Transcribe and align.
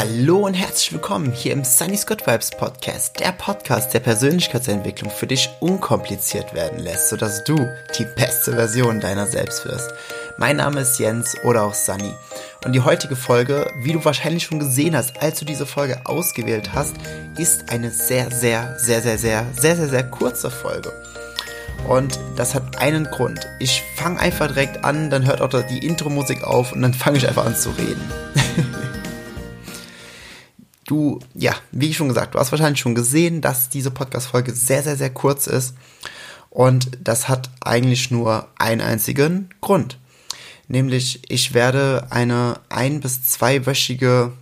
Hallo 0.00 0.46
und 0.46 0.54
herzlich 0.54 0.92
willkommen 0.92 1.32
hier 1.32 1.52
im 1.52 1.64
Sunny's 1.64 2.06
Good 2.06 2.24
Vibes 2.24 2.52
Podcast, 2.52 3.18
der 3.18 3.32
Podcast, 3.32 3.92
der 3.92 3.98
Persönlichkeitsentwicklung 3.98 5.10
für 5.10 5.26
dich 5.26 5.50
unkompliziert 5.58 6.54
werden 6.54 6.78
lässt, 6.78 7.08
sodass 7.08 7.42
du 7.42 7.56
die 7.98 8.06
beste 8.14 8.52
Version 8.52 9.00
deiner 9.00 9.26
selbst 9.26 9.64
wirst. 9.64 9.92
Mein 10.36 10.58
Name 10.58 10.82
ist 10.82 11.00
Jens 11.00 11.34
oder 11.42 11.64
auch 11.64 11.74
Sunny 11.74 12.14
und 12.64 12.74
die 12.74 12.80
heutige 12.80 13.16
Folge, 13.16 13.68
wie 13.82 13.92
du 13.92 14.04
wahrscheinlich 14.04 14.44
schon 14.44 14.60
gesehen 14.60 14.94
hast, 14.94 15.20
als 15.20 15.40
du 15.40 15.44
diese 15.44 15.66
Folge 15.66 16.00
ausgewählt 16.04 16.70
hast, 16.74 16.94
ist 17.36 17.72
eine 17.72 17.90
sehr, 17.90 18.30
sehr, 18.30 18.76
sehr, 18.78 19.02
sehr, 19.02 19.18
sehr, 19.18 19.46
sehr, 19.52 19.74
sehr, 19.74 19.88
sehr 19.88 20.04
kurze 20.04 20.52
Folge. 20.52 20.92
Und 21.88 22.20
das 22.36 22.54
hat 22.54 22.80
einen 22.80 23.06
Grund. 23.06 23.48
Ich 23.58 23.82
fange 23.96 24.20
einfach 24.20 24.46
direkt 24.46 24.84
an, 24.84 25.10
dann 25.10 25.26
hört 25.26 25.40
auch 25.40 25.62
die 25.66 25.84
Intro-Musik 25.84 26.44
auf 26.44 26.70
und 26.70 26.82
dann 26.82 26.94
fange 26.94 27.18
ich 27.18 27.26
einfach 27.26 27.46
an 27.46 27.56
zu 27.56 27.70
reden. 27.70 28.08
du, 30.88 31.20
ja, 31.34 31.54
wie 31.70 31.94
schon 31.94 32.08
gesagt, 32.08 32.34
du 32.34 32.38
hast 32.38 32.50
wahrscheinlich 32.50 32.80
schon 32.80 32.94
gesehen, 32.94 33.40
dass 33.40 33.68
diese 33.68 33.90
Podcast-Folge 33.90 34.52
sehr, 34.52 34.82
sehr, 34.82 34.96
sehr 34.96 35.10
kurz 35.10 35.46
ist. 35.46 35.74
Und 36.50 36.90
das 37.00 37.28
hat 37.28 37.50
eigentlich 37.60 38.10
nur 38.10 38.48
einen 38.58 38.80
einzigen 38.80 39.50
Grund. 39.60 39.98
Nämlich, 40.66 41.22
ich 41.30 41.54
werde 41.54 42.08
eine 42.10 42.60
ein- 42.68 43.00
bis 43.00 43.22
zweiwöchige 43.22 44.32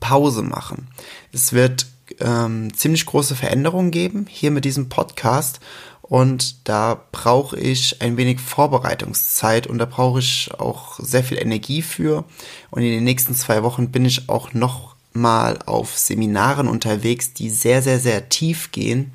Pause 0.00 0.42
machen. 0.42 0.88
Es 1.32 1.52
wird 1.52 1.86
ähm, 2.20 2.72
ziemlich 2.74 3.04
große 3.06 3.34
Veränderungen 3.34 3.90
geben 3.90 4.26
hier 4.28 4.50
mit 4.50 4.64
diesem 4.64 4.88
Podcast. 4.88 5.60
Und 6.02 6.68
da 6.68 7.02
brauche 7.10 7.58
ich 7.58 8.00
ein 8.00 8.16
wenig 8.16 8.40
Vorbereitungszeit 8.40 9.66
und 9.66 9.78
da 9.78 9.86
brauche 9.86 10.20
ich 10.20 10.50
auch 10.56 11.00
sehr 11.00 11.24
viel 11.24 11.38
Energie 11.38 11.82
für. 11.82 12.24
Und 12.70 12.82
in 12.82 12.92
den 12.92 13.04
nächsten 13.04 13.34
zwei 13.34 13.62
Wochen 13.64 13.90
bin 13.90 14.04
ich 14.04 14.28
auch 14.28 14.52
noch 14.54 14.95
mal 15.16 15.58
auf 15.66 15.98
Seminaren 15.98 16.68
unterwegs, 16.68 17.32
die 17.32 17.50
sehr, 17.50 17.82
sehr, 17.82 17.98
sehr 17.98 18.28
tief 18.28 18.70
gehen, 18.72 19.12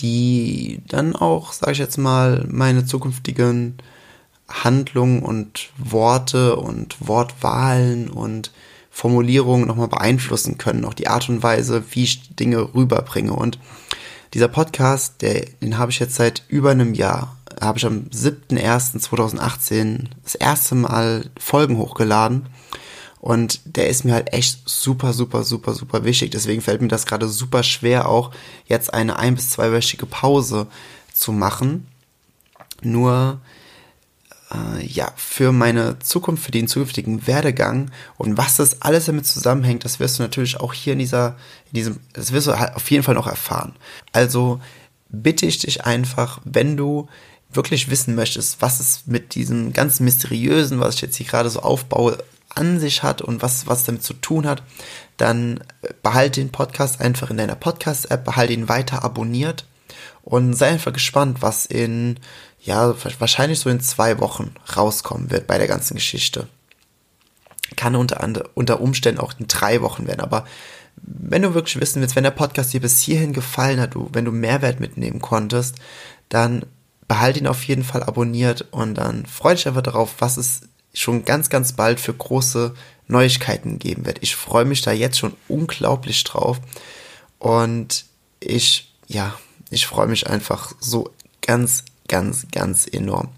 die 0.00 0.80
dann 0.88 1.16
auch, 1.16 1.52
sage 1.52 1.72
ich 1.72 1.78
jetzt 1.78 1.98
mal, 1.98 2.46
meine 2.48 2.84
zukünftigen 2.84 3.78
Handlungen 4.48 5.22
und 5.22 5.70
Worte 5.76 6.56
und 6.56 6.96
Wortwahlen 7.00 8.08
und 8.08 8.52
Formulierungen 8.90 9.66
nochmal 9.66 9.88
beeinflussen 9.88 10.58
können, 10.58 10.84
auch 10.84 10.94
die 10.94 11.08
Art 11.08 11.28
und 11.28 11.42
Weise, 11.42 11.84
wie 11.90 12.04
ich 12.04 12.34
Dinge 12.34 12.74
rüberbringe. 12.74 13.32
Und 13.32 13.58
dieser 14.34 14.48
Podcast, 14.48 15.22
der, 15.22 15.46
den 15.62 15.78
habe 15.78 15.90
ich 15.90 15.98
jetzt 15.98 16.16
seit 16.16 16.42
über 16.48 16.70
einem 16.70 16.94
Jahr, 16.94 17.36
habe 17.60 17.78
ich 17.78 17.86
am 17.86 18.06
7.01.2018 18.12 20.06
das 20.22 20.34
erste 20.34 20.74
Mal 20.74 21.30
Folgen 21.38 21.76
hochgeladen 21.78 22.46
und 23.20 23.60
der 23.64 23.88
ist 23.88 24.04
mir 24.04 24.14
halt 24.14 24.32
echt 24.32 24.68
super, 24.68 25.12
super, 25.12 25.42
super, 25.42 25.74
super 25.74 26.04
wichtig. 26.04 26.30
Deswegen 26.30 26.60
fällt 26.62 26.80
mir 26.82 26.88
das 26.88 27.06
gerade 27.06 27.28
super 27.28 27.62
schwer, 27.62 28.08
auch 28.08 28.30
jetzt 28.66 28.94
eine 28.94 29.18
ein- 29.18 29.34
bis 29.34 29.50
zweiwöchige 29.50 30.06
Pause 30.06 30.66
zu 31.12 31.32
machen. 31.32 31.86
Nur, 32.82 33.40
äh, 34.52 34.84
ja, 34.86 35.12
für 35.16 35.52
meine 35.52 35.98
Zukunft, 35.98 36.44
für 36.44 36.52
den 36.52 36.68
zukünftigen 36.68 37.26
Werdegang 37.26 37.90
und 38.16 38.38
was 38.38 38.56
das 38.56 38.82
alles 38.82 39.06
damit 39.06 39.26
zusammenhängt, 39.26 39.84
das 39.84 40.00
wirst 40.00 40.18
du 40.18 40.22
natürlich 40.22 40.58
auch 40.60 40.72
hier 40.72 40.92
in 40.94 40.98
dieser, 41.00 41.36
in 41.72 41.74
diesem, 41.74 41.96
das 42.12 42.32
wirst 42.32 42.46
du 42.46 42.58
halt 42.58 42.74
auf 42.76 42.90
jeden 42.90 43.02
Fall 43.02 43.14
noch 43.14 43.26
erfahren. 43.26 43.74
Also 44.12 44.60
bitte 45.08 45.46
ich 45.46 45.58
dich 45.58 45.84
einfach, 45.84 46.40
wenn 46.44 46.76
du 46.76 47.08
wirklich 47.52 47.90
wissen 47.90 48.14
möchtest, 48.14 48.60
was 48.60 48.78
es 48.78 49.02
mit 49.06 49.34
diesem 49.34 49.72
ganz 49.72 50.00
mysteriösen, 50.00 50.80
was 50.80 50.96
ich 50.96 51.00
jetzt 51.00 51.16
hier 51.16 51.26
gerade 51.26 51.48
so 51.50 51.60
aufbaue, 51.60 52.18
an 52.54 52.80
sich 52.80 53.02
hat 53.02 53.22
und 53.22 53.42
was, 53.42 53.66
was 53.66 53.84
damit 53.84 54.02
zu 54.02 54.14
tun 54.14 54.46
hat, 54.46 54.62
dann 55.16 55.60
behalte 56.02 56.40
den 56.40 56.50
Podcast 56.50 57.00
einfach 57.00 57.30
in 57.30 57.36
deiner 57.36 57.56
Podcast-App, 57.56 58.24
behalte 58.24 58.52
ihn 58.52 58.68
weiter 58.68 59.04
abonniert 59.04 59.66
und 60.22 60.54
sei 60.54 60.68
einfach 60.68 60.92
gespannt, 60.92 61.42
was 61.42 61.66
in, 61.66 62.18
ja, 62.60 62.94
wahrscheinlich 63.18 63.60
so 63.60 63.70
in 63.70 63.80
zwei 63.80 64.18
Wochen 64.20 64.54
rauskommen 64.76 65.30
wird 65.30 65.46
bei 65.46 65.58
der 65.58 65.68
ganzen 65.68 65.94
Geschichte. 65.94 66.48
Kann 67.76 67.96
unter, 67.96 68.22
unter 68.54 68.80
Umständen 68.80 69.20
auch 69.20 69.34
in 69.38 69.46
drei 69.46 69.82
Wochen 69.82 70.06
werden, 70.06 70.20
aber 70.20 70.46
wenn 71.02 71.42
du 71.42 71.54
wirklich 71.54 71.80
wissen 71.80 72.00
willst, 72.00 72.16
wenn 72.16 72.24
der 72.24 72.30
Podcast 72.30 72.72
dir 72.72 72.80
bis 72.80 73.00
hierhin 73.00 73.32
gefallen 73.32 73.80
hat, 73.80 73.94
du, 73.94 74.08
wenn 74.12 74.24
du 74.24 74.32
Mehrwert 74.32 74.80
mitnehmen 74.80 75.20
konntest, 75.20 75.76
dann 76.28 76.64
behalte 77.06 77.38
ihn 77.38 77.46
auf 77.46 77.64
jeden 77.64 77.84
Fall 77.84 78.02
abonniert 78.02 78.66
und 78.70 78.94
dann 78.94 79.24
freu 79.26 79.54
dich 79.54 79.66
einfach 79.66 79.82
darauf, 79.82 80.16
was 80.18 80.36
es 80.36 80.67
schon 81.00 81.24
ganz, 81.24 81.48
ganz 81.48 81.72
bald 81.72 82.00
für 82.00 82.14
große 82.14 82.74
Neuigkeiten 83.06 83.78
geben 83.78 84.04
wird. 84.06 84.18
Ich 84.20 84.36
freue 84.36 84.64
mich 84.64 84.82
da 84.82 84.92
jetzt 84.92 85.18
schon 85.18 85.34
unglaublich 85.48 86.24
drauf. 86.24 86.60
Und 87.38 88.04
ich, 88.40 88.92
ja, 89.06 89.34
ich 89.70 89.86
freue 89.86 90.08
mich 90.08 90.28
einfach 90.28 90.72
so 90.80 91.10
ganz, 91.40 91.84
ganz, 92.08 92.46
ganz 92.52 92.86
enorm. 92.86 93.28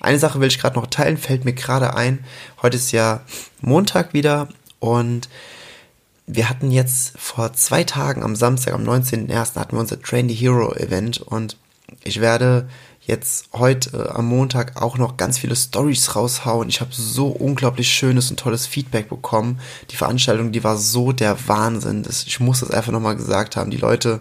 Eine 0.00 0.18
Sache 0.18 0.40
will 0.40 0.48
ich 0.48 0.58
gerade 0.58 0.78
noch 0.78 0.86
teilen, 0.88 1.16
fällt 1.16 1.44
mir 1.44 1.54
gerade 1.54 1.94
ein. 1.94 2.24
Heute 2.62 2.76
ist 2.76 2.92
ja 2.92 3.22
Montag 3.60 4.12
wieder 4.12 4.48
und 4.80 5.28
wir 6.26 6.48
hatten 6.48 6.70
jetzt 6.70 7.18
vor 7.18 7.52
zwei 7.52 7.84
Tagen 7.84 8.22
am 8.22 8.34
Samstag, 8.34 8.74
am 8.74 8.84
19.01. 8.84 9.56
hatten 9.56 9.76
wir 9.76 9.80
unser 9.80 10.00
Train 10.00 10.28
the 10.28 10.34
Hero 10.34 10.74
Event 10.74 11.20
und 11.20 11.56
ich 12.02 12.20
werde 12.20 12.68
jetzt 13.06 13.48
heute 13.52 13.96
äh, 13.96 14.08
am 14.10 14.26
Montag 14.26 14.80
auch 14.80 14.96
noch 14.96 15.16
ganz 15.16 15.38
viele 15.38 15.56
Stories 15.56 16.16
raushauen. 16.16 16.68
Ich 16.68 16.80
habe 16.80 16.90
so 16.92 17.28
unglaublich 17.28 17.88
schönes 17.88 18.30
und 18.30 18.38
tolles 18.38 18.66
Feedback 18.66 19.08
bekommen. 19.08 19.60
Die 19.90 19.96
Veranstaltung, 19.96 20.52
die 20.52 20.64
war 20.64 20.76
so 20.76 21.12
der 21.12 21.48
Wahnsinn. 21.48 22.02
Das, 22.02 22.24
ich 22.24 22.40
muss 22.40 22.60
das 22.60 22.70
einfach 22.70 22.92
nochmal 22.92 23.16
gesagt 23.16 23.56
haben. 23.56 23.70
Die 23.70 23.76
Leute 23.76 24.20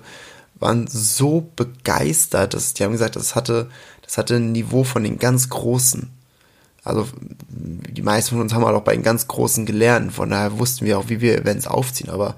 waren 0.56 0.88
so 0.88 1.50
begeistert. 1.56 2.54
Dass, 2.54 2.74
die 2.74 2.84
haben 2.84 2.92
gesagt, 2.92 3.16
das 3.16 3.36
hatte, 3.36 3.70
das 4.02 4.18
hatte 4.18 4.36
ein 4.36 4.52
Niveau 4.52 4.84
von 4.84 5.04
den 5.04 5.18
ganz 5.18 5.50
Großen. 5.50 6.10
Also 6.84 7.08
die 7.48 8.02
meisten 8.02 8.32
von 8.32 8.42
uns 8.42 8.54
haben 8.54 8.66
halt 8.66 8.76
auch 8.76 8.84
bei 8.84 8.94
den 8.94 9.04
ganz 9.04 9.28
Großen 9.28 9.66
gelernt. 9.66 10.12
Von 10.12 10.30
daher 10.30 10.60
wussten 10.60 10.86
wir 10.86 11.00
auch, 11.00 11.08
wie 11.08 11.22
wir 11.22 11.38
Events 11.38 11.68
aufziehen. 11.68 12.10
Aber 12.10 12.36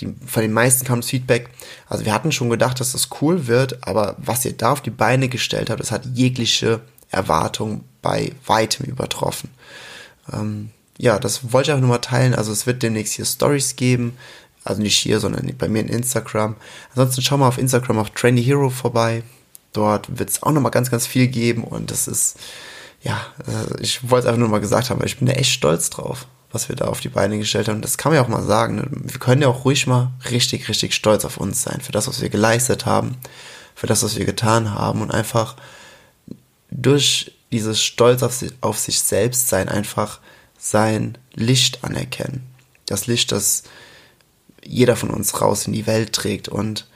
die, 0.00 0.14
von 0.26 0.42
den 0.42 0.52
meisten 0.52 0.84
kam 0.84 1.00
das 1.00 1.10
Feedback, 1.10 1.48
also 1.88 2.04
wir 2.04 2.12
hatten 2.12 2.32
schon 2.32 2.50
gedacht, 2.50 2.80
dass 2.80 2.92
das 2.92 3.08
cool 3.20 3.46
wird, 3.46 3.86
aber 3.86 4.16
was 4.18 4.44
ihr 4.44 4.52
da 4.52 4.72
auf 4.72 4.82
die 4.82 4.90
Beine 4.90 5.28
gestellt 5.28 5.70
habt, 5.70 5.80
das 5.80 5.90
hat 5.90 6.06
jegliche 6.14 6.80
Erwartung 7.10 7.84
bei 8.02 8.32
weitem 8.44 8.86
übertroffen. 8.86 9.50
Ähm, 10.32 10.70
ja, 10.98 11.18
das 11.18 11.52
wollte 11.52 11.70
ich 11.70 11.76
auch 11.76 11.80
nur 11.80 11.88
mal 11.88 11.98
teilen. 11.98 12.34
Also 12.34 12.52
es 12.52 12.66
wird 12.66 12.82
demnächst 12.82 13.14
hier 13.14 13.24
Stories 13.24 13.76
geben. 13.76 14.16
Also 14.64 14.82
nicht 14.82 14.98
hier, 14.98 15.20
sondern 15.20 15.54
bei 15.58 15.68
mir 15.68 15.80
in 15.80 15.88
Instagram. 15.88 16.56
Ansonsten 16.90 17.22
schau 17.22 17.36
mal 17.36 17.48
auf 17.48 17.58
Instagram 17.58 17.98
auf 17.98 18.10
Trendy 18.10 18.42
Hero 18.42 18.70
vorbei. 18.70 19.22
Dort 19.72 20.18
wird 20.18 20.30
es 20.30 20.42
auch 20.42 20.52
nochmal 20.52 20.72
ganz, 20.72 20.90
ganz 20.90 21.06
viel 21.06 21.28
geben 21.28 21.62
und 21.62 21.90
das 21.90 22.08
ist, 22.08 22.36
ja, 23.02 23.26
äh, 23.46 23.80
ich 23.80 24.10
wollte 24.10 24.26
es 24.26 24.28
einfach 24.28 24.40
nur 24.40 24.48
mal 24.48 24.60
gesagt 24.60 24.88
haben, 24.90 24.98
weil 24.98 25.06
ich 25.06 25.18
bin 25.18 25.26
da 25.26 25.34
echt 25.34 25.52
stolz 25.52 25.90
drauf 25.90 26.26
was 26.52 26.68
wir 26.68 26.76
da 26.76 26.86
auf 26.86 27.00
die 27.00 27.08
Beine 27.08 27.38
gestellt 27.38 27.68
haben. 27.68 27.82
Das 27.82 27.98
kann 27.98 28.12
man 28.12 28.16
ja 28.16 28.24
auch 28.24 28.28
mal 28.28 28.42
sagen. 28.42 28.76
Ne? 28.76 28.86
Wir 28.90 29.18
können 29.18 29.42
ja 29.42 29.48
auch 29.48 29.64
ruhig 29.64 29.86
mal 29.86 30.12
richtig, 30.30 30.68
richtig 30.68 30.94
stolz 30.94 31.24
auf 31.24 31.36
uns 31.36 31.62
sein, 31.62 31.80
für 31.80 31.92
das, 31.92 32.08
was 32.08 32.20
wir 32.20 32.28
geleistet 32.28 32.86
haben, 32.86 33.16
für 33.74 33.86
das, 33.86 34.02
was 34.02 34.16
wir 34.16 34.24
getan 34.24 34.74
haben 34.74 35.02
und 35.02 35.10
einfach 35.10 35.56
durch 36.70 37.32
dieses 37.52 37.82
Stolz 37.82 38.22
auf 38.22 38.32
sich, 38.32 38.52
auf 38.60 38.78
sich 38.78 39.00
selbst 39.00 39.48
sein, 39.48 39.68
einfach 39.68 40.20
sein 40.58 41.18
Licht 41.34 41.84
anerkennen. 41.84 42.46
Das 42.86 43.06
Licht, 43.06 43.32
das 43.32 43.64
jeder 44.64 44.96
von 44.96 45.10
uns 45.10 45.40
raus 45.40 45.66
in 45.66 45.72
die 45.72 45.86
Welt 45.86 46.12
trägt 46.12 46.48
und 46.48 46.86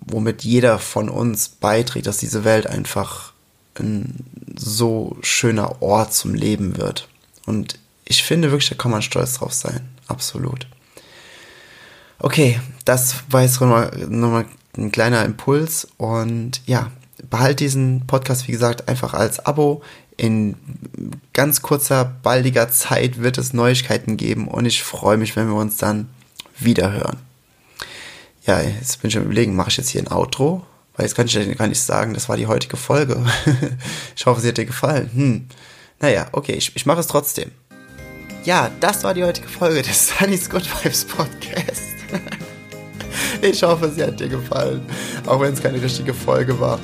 womit 0.00 0.42
jeder 0.42 0.78
von 0.78 1.08
uns 1.08 1.48
beiträgt, 1.48 2.06
dass 2.06 2.18
diese 2.18 2.44
Welt 2.44 2.66
einfach 2.66 3.32
ein 3.74 4.24
so 4.56 5.16
schöner 5.22 5.82
Ort 5.82 6.14
zum 6.14 6.34
Leben 6.34 6.76
wird. 6.76 7.08
Und 7.46 7.78
ich 8.08 8.22
finde 8.22 8.50
wirklich, 8.50 8.70
da 8.70 8.74
kann 8.74 8.90
man 8.90 9.02
stolz 9.02 9.34
drauf 9.34 9.52
sein. 9.52 9.86
Absolut. 10.06 10.66
Okay, 12.18 12.58
das 12.86 13.16
war 13.30 13.42
jetzt 13.42 13.60
nochmal 13.60 13.90
noch 14.08 14.30
mal 14.30 14.46
ein 14.76 14.90
kleiner 14.90 15.24
Impuls 15.24 15.86
und 15.98 16.62
ja, 16.66 16.90
behalt 17.28 17.60
diesen 17.60 18.06
Podcast, 18.06 18.48
wie 18.48 18.52
gesagt, 18.52 18.88
einfach 18.88 19.12
als 19.12 19.44
Abo. 19.44 19.82
In 20.16 20.56
ganz 21.34 21.60
kurzer, 21.60 22.04
baldiger 22.04 22.70
Zeit 22.70 23.20
wird 23.20 23.36
es 23.36 23.52
Neuigkeiten 23.52 24.16
geben 24.16 24.48
und 24.48 24.64
ich 24.64 24.82
freue 24.82 25.18
mich, 25.18 25.36
wenn 25.36 25.46
wir 25.46 25.56
uns 25.56 25.76
dann 25.76 26.08
wieder 26.58 26.90
hören. 26.90 27.18
Ja, 28.46 28.62
jetzt 28.62 29.02
bin 29.02 29.10
ich 29.10 29.18
am 29.18 29.24
überlegen, 29.24 29.54
mache 29.54 29.68
ich 29.68 29.76
jetzt 29.76 29.90
hier 29.90 30.02
ein 30.02 30.10
Outro? 30.10 30.64
Weil 30.96 31.04
jetzt 31.06 31.14
kann 31.14 31.26
ich 31.26 31.58
gar 31.58 31.68
nicht 31.68 31.80
sagen, 31.80 32.14
das 32.14 32.28
war 32.28 32.38
die 32.38 32.46
heutige 32.46 32.78
Folge. 32.78 33.22
ich 34.16 34.24
hoffe, 34.24 34.40
sie 34.40 34.48
hat 34.48 34.56
dir 34.56 34.64
gefallen. 34.64 35.10
Hm. 35.12 35.48
Naja, 36.00 36.28
okay, 36.32 36.54
ich, 36.54 36.74
ich 36.74 36.86
mache 36.86 37.00
es 37.00 37.06
trotzdem 37.06 37.52
ja, 38.48 38.70
das 38.80 39.04
war 39.04 39.12
die 39.12 39.24
heutige 39.24 39.46
Folge 39.46 39.82
des 39.82 40.08
Sunny's 40.18 40.48
Good 40.48 40.64
Vibes 40.82 41.04
Podcast. 41.04 41.82
ich 43.42 43.62
hoffe, 43.62 43.90
sie 43.90 44.02
hat 44.02 44.18
dir 44.18 44.30
gefallen, 44.30 44.80
auch 45.26 45.38
wenn 45.42 45.52
es 45.52 45.62
keine 45.62 45.82
richtige 45.82 46.14
Folge 46.14 46.58
war. 46.58 46.78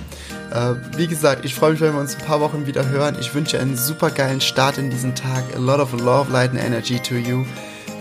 Äh, 0.53 0.75
wie 0.99 1.07
gesagt, 1.07 1.47
ich 1.47 1.55
freue 1.55 1.73
mich, 1.73 1.81
wenn 1.81 1.95
wir 1.95 2.01
uns 2.01 2.17
ein 2.17 2.27
paar 2.27 2.41
Wochen 2.41 2.67
wieder 2.67 2.87
hören. 2.91 3.17
Ich 3.19 3.35
wünsche 3.35 3.59
einen 3.59 3.79
super 3.79 4.11
geilen 4.11 4.43
Start 4.43 4.77
in 4.77 4.91
diesen 4.91 5.15
Tag. 5.15 5.43
A 5.57 5.59
lot 5.59 5.81
of 5.81 5.93
love, 5.93 6.31
light 6.31 6.51
and 6.51 6.63
energy 6.63 6.99
to 6.99 7.15
you. 7.15 7.47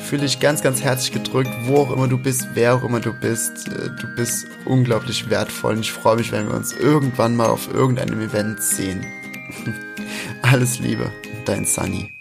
Fühle 0.01 0.24
dich 0.24 0.42
ganz, 0.42 0.62
ganz 0.62 0.81
herzlich 0.81 1.13
gedrückt, 1.13 1.51
wo 1.63 1.83
auch 1.83 1.92
immer 1.92 2.10
du 2.10 2.18
bist, 2.18 2.50
wer 2.56 2.75
auch 2.75 2.83
immer 2.83 3.00
du 3.00 3.13
bist. 3.13 3.69
Äh, 3.69 3.92
du 3.98 4.13
bist 4.18 4.45
unglaublich 4.65 5.30
wertvoll 5.30 5.75
und 5.75 5.80
ich 5.80 5.94
freue 5.94 6.18
mich, 6.18 6.33
wenn 6.33 6.50
wir 6.50 6.56
uns 6.56 6.74
irgendwann 6.74 7.38
mal 7.38 7.48
auf 7.48 7.74
irgendeinem 7.74 8.19
Event 8.19 8.62
sehen. 8.62 9.06
Alles 10.42 10.80
Liebe, 10.80 11.10
dein 11.45 11.63
Sunny. 11.63 12.12